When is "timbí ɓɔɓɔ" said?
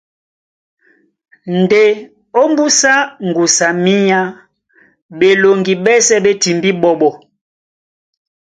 6.41-7.09